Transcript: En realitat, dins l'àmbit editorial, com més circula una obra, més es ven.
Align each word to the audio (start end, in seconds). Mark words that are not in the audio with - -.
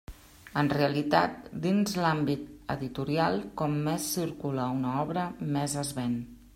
En 0.59 0.69
realitat, 0.75 1.43
dins 1.65 1.93
l'àmbit 2.05 2.49
editorial, 2.77 3.39
com 3.63 3.79
més 3.89 4.11
circula 4.19 4.69
una 4.81 4.99
obra, 5.05 5.31
més 5.59 5.81
es 5.85 5.97
ven. 6.01 6.23